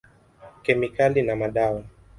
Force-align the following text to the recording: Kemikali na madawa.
Kemikali 0.63 1.21
na 1.23 1.35
madawa. 1.35 1.81